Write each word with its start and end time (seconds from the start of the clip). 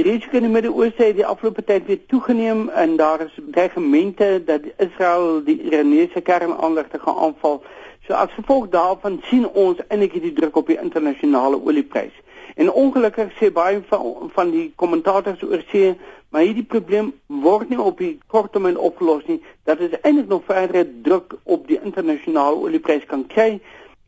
Die 0.00 0.10
risiko 0.10 0.36
in 0.36 0.46
die 0.46 0.48
Midde-Ooste 0.48 1.02
het 1.04 1.16
die 1.18 1.26
afgelope 1.28 1.60
tyd 1.68 1.84
weer 1.84 1.98
toegeneem 2.08 2.68
en 2.68 2.94
daar 2.96 3.20
is 3.20 3.34
dreigemente 3.52 4.42
dat 4.44 4.60
Israel 4.76 5.42
die 5.44 5.58
Iranese 5.62 6.20
kernaanlegte 6.20 6.98
gaan 6.98 7.16
aanval. 7.16 7.58
So 8.06 8.14
as 8.16 8.32
gevolg 8.32 8.70
daarvan 8.72 9.18
sien 9.28 9.44
ons 9.48 9.82
eintlik 9.88 10.16
hierdie 10.16 10.32
druk 10.32 10.56
op 10.56 10.72
die 10.72 10.78
internasionale 10.80 11.60
oliepryse. 11.60 12.24
En 12.56 12.72
ongelukkig 12.72 13.34
sê 13.36 13.50
baie 13.52 13.82
van 13.90 14.30
van 14.38 14.54
die 14.54 14.72
kommentators 14.80 15.44
oor 15.44 15.60
see, 15.68 15.92
maar 16.32 16.48
hierdie 16.48 16.64
probleem 16.64 17.12
word 17.44 17.68
nie 17.68 17.80
op 17.80 18.00
die 18.00 18.14
kort 18.32 18.56
termyn 18.56 18.80
opgelos 18.80 19.28
nie. 19.28 19.42
Dat 19.68 19.84
is 19.84 20.00
eintlik 20.00 20.32
nog 20.32 20.48
verdere 20.48 20.86
druk 21.02 21.36
op 21.42 21.68
die 21.68 21.80
internasionale 21.82 22.56
oliepryse 22.56 23.12
kan 23.12 23.26
kry. 23.28 23.60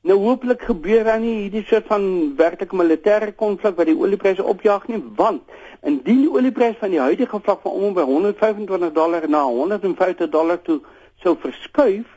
Nou 0.03 0.16
hopelik 0.19 0.64
gebeur 0.66 1.05
dan 1.07 1.21
nie 1.23 1.35
hierdie 1.45 1.61
soort 1.62 1.85
van 1.87 2.05
werklike 2.35 2.75
militêre 2.75 3.29
konflik 3.39 3.77
wat 3.79 3.87
die 3.87 3.95
oliepryse 3.95 4.43
opjaag 4.43 4.89
nie, 4.91 4.98
want 5.14 5.53
indien 5.86 6.25
die 6.25 6.32
olieprys 6.32 6.75
van 6.80 6.91
die 6.91 6.98
huidige 6.98 7.39
vlak 7.45 7.61
van 7.62 7.76
om 7.86 7.95
by 7.95 8.03
125 8.09 8.90
dollar 8.96 9.29
na 9.31 9.45
150 9.46 10.32
dollar 10.32 10.59
toe 10.67 10.81
sou 11.23 11.36
verskuif, 11.45 12.09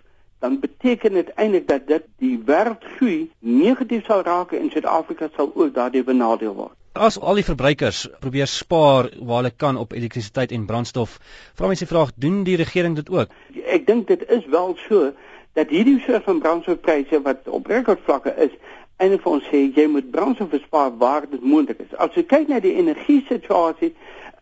dan 0.41 0.57
beteken 0.63 1.13
dit 1.19 1.29
eintlik 1.35 1.67
dat 1.69 1.85
dit 1.91 2.07
die 2.25 2.39
wêreldgroei 2.47 3.29
negatief 3.39 4.09
sal 4.09 4.25
raak 4.25 4.57
en 4.57 4.73
Suid-Afrika 4.73 5.29
sal 5.35 5.53
ook 5.53 5.77
daardie 5.77 6.03
benadeel 6.09 6.57
word. 6.57 6.73
As 6.97 7.19
al 7.21 7.37
die 7.37 7.45
verbruikers 7.45 8.07
probeer 8.23 8.49
spaar 8.49 9.11
waar 9.19 9.43
hulle 9.43 9.53
kan 9.53 9.77
op 9.77 9.93
elektrisiteit 9.93 10.57
en 10.57 10.65
brandstof, 10.65 11.19
vra 11.53 11.69
mense 11.69 11.85
die 11.85 11.93
vraag, 11.93 12.17
doen 12.17 12.41
die 12.49 12.57
regering 12.57 12.97
dit 12.97 13.13
ook? 13.13 13.29
Ek 13.61 13.85
dink 13.85 14.07
dit 14.09 14.25
is 14.31 14.49
wel 14.49 14.73
so 14.87 15.11
dat 15.55 15.71
hierdie 15.71 15.99
soort 16.03 16.23
van 16.23 16.39
brandstofpryse 16.39 17.21
wat 17.23 17.47
op 17.47 17.67
rekordvlakke 17.71 18.33
is, 18.43 18.51
eintlik 18.99 19.23
vir 19.23 19.31
ons 19.37 19.47
sê 19.51 19.61
jy 19.75 19.85
moet 19.91 20.11
brandstof 20.11 20.51
bespaar 20.51 20.91
waar 20.99 21.25
dit 21.31 21.43
moontlik 21.43 21.79
is. 21.83 21.95
As 21.99 22.15
jy 22.15 22.25
kyk 22.27 22.51
na 22.51 22.59
die 22.63 22.75
energie 22.79 23.21
situasie 23.29 23.93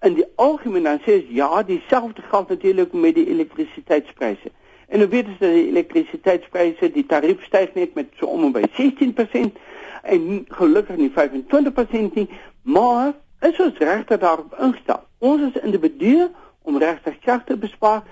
in 0.05 0.17
die 0.17 0.25
algemeen 0.41 0.89
dan 0.89 1.01
sê 1.05 1.19
ja, 1.29 1.63
dieselfde 1.63 2.21
geld 2.31 2.49
natuurlik 2.49 2.93
met 2.93 3.15
die 3.15 3.27
elektrisiteitspryse. 3.29 4.51
En 4.93 5.01
nou 5.01 5.09
weet 5.09 5.29
ons 5.31 5.39
dat 5.41 5.53
die 5.53 5.67
elektrisiteitspryse, 5.71 6.91
die 6.93 7.05
tarief 7.09 7.45
styg 7.47 7.73
net 7.73 7.93
met 7.97 8.11
so 8.19 8.29
om 8.29 8.49
en 8.49 8.53
by 8.53 8.65
16% 8.77 9.61
en 10.03 10.27
gelukkig 10.49 10.99
nie 10.99 11.11
25% 11.13 12.17
nie, 12.19 12.27
maar 12.61 13.13
is 13.41 13.59
ons 13.59 13.77
regtig 13.77 14.19
daarop 14.19 14.53
ingestel. 14.59 15.01
Ons 15.19 15.47
is 15.49 15.61
individue 15.63 16.27
om 16.61 16.77
regtig 16.77 17.15
te 17.45 17.57
bespaar 17.57 18.03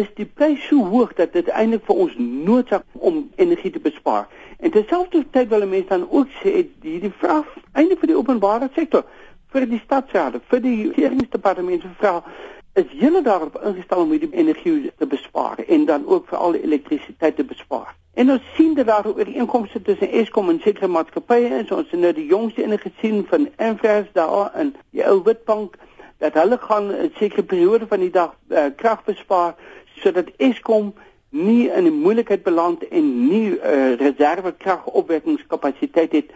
is 0.00 0.08
die 0.14 0.26
prys 0.26 0.66
so 0.68 0.84
hoog 0.92 1.14
dat 1.18 1.32
dit 1.32 1.48
eintlik 1.48 1.84
vir 1.88 2.02
ons 2.04 2.18
noodsaak 2.18 2.84
om 3.10 3.24
energie 3.36 3.72
te 3.74 3.82
bespaar. 3.82 4.28
En 4.58 4.70
terselfdertyd 4.74 5.48
wil 5.48 5.66
mense 5.66 5.88
dan 5.88 6.06
ook 6.10 6.28
sê 6.42 6.54
hierdie 6.82 7.14
vraag 7.22 7.48
eintlik 7.72 8.02
vir 8.02 8.12
die 8.12 8.18
openbare 8.18 8.70
sektor, 8.74 9.04
vir 9.52 9.66
die 9.70 9.80
stadsrade, 9.84 10.40
vir 10.50 10.62
die 10.64 10.78
regeringsdepartement 10.90 11.82
se 11.82 11.92
vraag 12.02 12.30
is 12.78 12.90
julle 13.00 13.22
daarop 13.26 13.56
ingestel 13.66 14.04
om 14.04 14.10
hierdie 14.14 14.34
energie 14.38 14.92
te 14.98 15.06
bespaar 15.06 15.58
en 15.66 15.84
dan 15.84 16.06
ook 16.06 16.28
vir 16.30 16.38
al 16.38 16.54
die 16.54 16.62
elektrisiteit 16.62 17.36
te 17.36 17.44
bespaar. 17.44 17.94
En 18.14 18.30
ons 18.30 18.42
sien 18.54 18.74
dat 18.74 18.86
daar 18.86 19.06
ooreenkomste 19.06 19.82
tussen 19.82 20.10
Eskom 20.20 20.48
en 20.50 20.60
sekere 20.60 20.86
maatskappye 20.90 21.50
is. 21.60 21.70
Ons 21.70 21.90
het 21.90 22.00
nou 22.00 22.12
die 22.12 22.26
jongste 22.26 22.62
ene 22.62 22.78
gesien 22.78 23.24
van 23.30 23.48
Enfresh 23.56 24.10
daar 24.12 24.50
in 24.58 24.74
die 24.90 25.04
ou 25.06 25.20
Witbank 25.26 25.78
dat 26.18 26.34
hulle 26.34 26.58
gaan 26.58 26.90
'n 26.90 27.12
sekere 27.18 27.42
periode 27.42 27.86
van 27.86 28.00
die 28.00 28.10
dag 28.10 28.34
uh, 28.48 28.64
krag 28.76 29.04
bespaar 29.04 29.54
sodat 30.02 30.28
Eskom 30.36 30.94
nie 31.30 31.68
in 31.68 31.84
'n 31.84 32.00
moeilikheid 32.00 32.42
beland 32.42 32.88
en 32.88 33.28
nie 33.28 33.50
uh, 33.50 33.96
reservekragopwekkingskapasiteit 33.96 36.12
het 36.12 36.30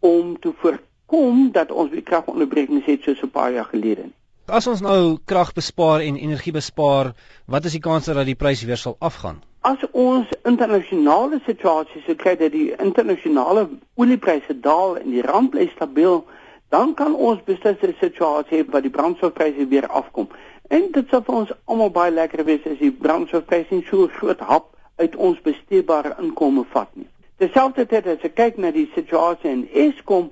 om 0.00 0.40
te 0.40 0.52
voorkom 0.56 1.52
dat 1.52 1.72
ons 1.72 1.90
weer 1.90 2.02
kragonderbrekings 2.02 2.84
het 2.84 3.02
soos 3.02 3.22
'n 3.22 3.30
paar 3.30 3.52
jaar 3.52 3.64
gelede. 3.64 4.02
As 4.46 4.66
ons 4.66 4.80
nou 4.80 5.18
krag 5.24 5.52
bespaar 5.52 6.00
en 6.00 6.16
energie 6.16 6.52
bespaar, 6.52 7.14
wat 7.46 7.64
is 7.64 7.72
die 7.72 7.80
kans 7.80 8.04
dat 8.04 8.26
die 8.26 8.34
pryse 8.34 8.66
weer 8.66 8.76
sal 8.76 8.96
afgaan? 8.98 9.42
As 9.60 9.78
ons 9.92 10.26
internasionale 10.44 11.40
situasie 11.46 12.02
sou 12.04 12.14
kry 12.14 12.36
dat 12.36 12.52
die 12.52 12.76
internasionale 12.76 13.68
oliepryse 13.94 14.60
daal 14.60 14.98
en 14.98 15.10
die 15.10 15.22
rand 15.22 15.50
bly 15.50 15.70
stabiel, 15.72 16.26
dan 16.68 16.94
kan 16.94 17.14
ons 17.14 17.40
beslis 17.44 17.80
'n 17.80 17.96
situasie 18.00 18.58
hê 18.58 18.70
waar 18.70 18.82
die 18.82 18.90
brandstofpryse 18.90 19.68
weer 19.68 19.86
afkom. 19.86 20.28
En 20.68 20.86
dit 20.92 21.08
sal 21.10 21.22
vir 21.26 21.34
ons 21.34 21.50
almal 21.64 21.90
baie 21.92 22.12
lekker 22.12 22.44
wees 22.44 22.64
as 22.70 22.78
die 22.80 22.92
brandstofpryse 22.92 23.82
so 23.90 24.08
groot 24.16 24.40
hap 24.40 24.70
uit 24.96 25.16
ons 25.16 25.40
besteedbare 25.44 26.14
inkomste 26.22 26.64
vat 26.72 26.90
nie. 26.96 27.08
Terselfdertyd 27.42 28.06
as 28.12 28.24
ek 28.24 28.36
kyk 28.38 28.58
na 28.62 28.70
die 28.72 28.86
situasie 28.94 29.50
in 29.50 29.66
Eskom 29.72 30.30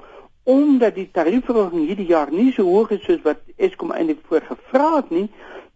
omdat 0.49 0.97
die 0.97 1.09
tariefverhoging 1.15 1.85
hierdie 1.87 2.09
jaar 2.09 2.33
nie 2.35 2.51
so 2.55 2.65
hoog 2.67 2.95
is 2.97 3.05
soos 3.07 3.21
wat 3.27 3.43
Eskom 3.59 3.93
eintlik 3.95 4.23
voorgevra 4.31 4.89
het 4.97 5.11
nie, 5.15 5.29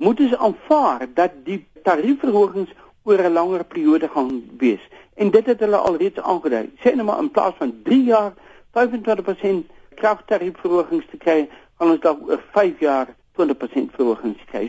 moet 0.02 0.20
ons 0.24 0.34
aanvaar 0.48 1.06
dat 1.14 1.36
die 1.46 1.60
tariefverhogings 1.86 2.72
oor 3.06 3.22
'n 3.22 3.32
langer 3.32 3.64
periode 3.64 4.08
gaan 4.08 4.42
wees. 4.58 4.82
En 5.14 5.30
dit 5.30 5.46
het 5.46 5.60
hulle 5.60 5.76
alreeds 5.76 6.20
aangedui. 6.20 6.70
Sê 6.82 6.94
nou 6.94 7.06
maar 7.06 7.18
in 7.18 7.30
plaas 7.30 7.54
van 7.58 7.74
3 7.84 8.04
jaar 8.04 8.32
25% 8.72 9.70
kragtariefverhogings 9.94 11.06
te 11.10 11.16
kry, 11.16 11.48
gaan 11.78 11.90
ons 11.90 12.00
dalk 12.00 12.28
oor 12.28 12.42
5 12.52 12.80
jaar 12.80 13.14
20% 13.36 13.90
verhogings 13.96 14.40
kry. 14.50 14.68